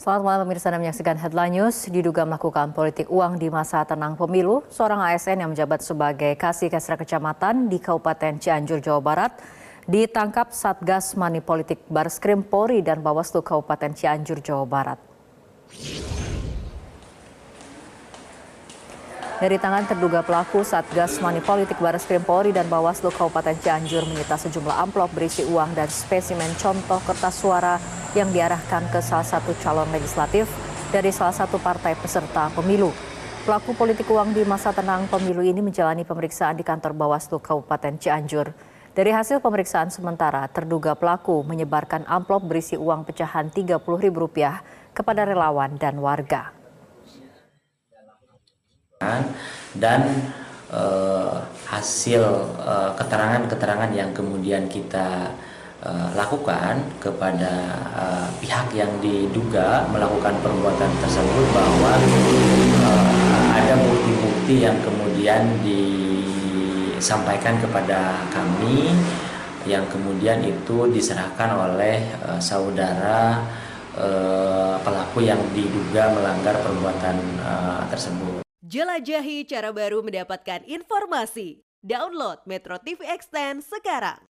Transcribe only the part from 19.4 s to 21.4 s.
tangan terduga pelaku, Satgas